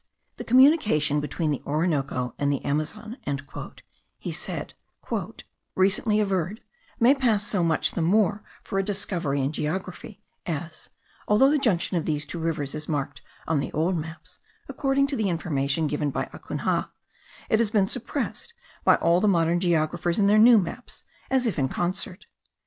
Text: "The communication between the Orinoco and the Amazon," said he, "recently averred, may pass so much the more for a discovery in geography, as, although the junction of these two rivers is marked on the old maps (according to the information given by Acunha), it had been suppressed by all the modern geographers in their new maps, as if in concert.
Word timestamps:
"The 0.37 0.43
communication 0.43 1.19
between 1.19 1.51
the 1.51 1.61
Orinoco 1.63 2.33
and 2.39 2.51
the 2.51 2.65
Amazon," 2.65 3.17
said 3.23 3.83
he, 4.17 4.33
"recently 5.75 6.19
averred, 6.19 6.63
may 6.99 7.13
pass 7.13 7.45
so 7.45 7.63
much 7.63 7.91
the 7.91 8.01
more 8.01 8.43
for 8.63 8.79
a 8.79 8.83
discovery 8.83 9.43
in 9.43 9.51
geography, 9.51 10.19
as, 10.47 10.89
although 11.27 11.51
the 11.51 11.59
junction 11.59 11.97
of 11.97 12.05
these 12.07 12.25
two 12.25 12.39
rivers 12.39 12.73
is 12.73 12.89
marked 12.89 13.21
on 13.47 13.59
the 13.59 13.71
old 13.73 13.95
maps 13.95 14.39
(according 14.67 15.05
to 15.05 15.15
the 15.15 15.29
information 15.29 15.85
given 15.85 16.09
by 16.09 16.31
Acunha), 16.33 16.89
it 17.47 17.59
had 17.59 17.71
been 17.71 17.87
suppressed 17.87 18.55
by 18.83 18.95
all 18.95 19.21
the 19.21 19.27
modern 19.27 19.59
geographers 19.59 20.17
in 20.17 20.25
their 20.25 20.39
new 20.39 20.57
maps, 20.57 21.03
as 21.29 21.45
if 21.45 21.59
in 21.59 21.69
concert. 21.69 22.25